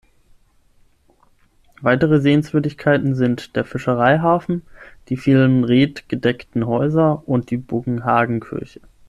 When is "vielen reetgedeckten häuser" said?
5.15-7.21